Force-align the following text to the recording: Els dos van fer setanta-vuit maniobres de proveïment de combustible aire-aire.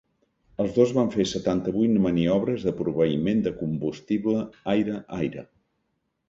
Els 0.61 0.71
dos 0.77 0.93
van 0.99 1.11
fer 1.15 1.25
setanta-vuit 1.31 1.93
maniobres 2.05 2.65
de 2.69 2.73
proveïment 2.79 3.45
de 3.49 3.53
combustible 3.61 4.41
aire-aire. 4.75 5.47